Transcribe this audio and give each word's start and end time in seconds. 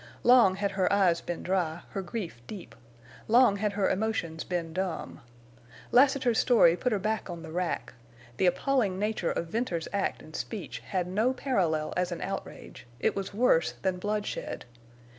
Long 0.23 0.55
had 0.55 0.71
her 0.71 0.91
eyes 0.91 1.21
been 1.21 1.43
dry, 1.43 1.83
her 1.89 2.01
grief 2.01 2.41
deep; 2.47 2.73
long 3.27 3.57
had 3.57 3.73
her 3.73 3.87
emotions 3.87 4.43
been 4.43 4.73
dumb. 4.73 5.21
Lassiter's 5.91 6.39
story 6.39 6.75
put 6.75 6.91
her 6.91 6.99
on 7.29 7.43
the 7.43 7.51
rack; 7.51 7.93
the 8.37 8.47
appalling 8.47 8.97
nature 8.97 9.29
of 9.29 9.45
Venters's 9.45 9.87
act 9.93 10.23
and 10.23 10.35
speech 10.35 10.79
had 10.79 11.05
no 11.05 11.33
parallel 11.33 11.93
as 11.95 12.11
an 12.11 12.21
outrage; 12.21 12.87
it 12.99 13.15
was 13.15 13.31
worse 13.31 13.73
than 13.83 13.97
bloodshed. 13.99 14.65